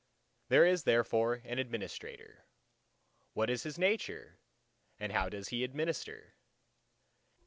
[0.49, 2.45] There is therefore an Administrator.
[3.33, 4.39] What is His nature
[4.99, 6.33] and how does He administer?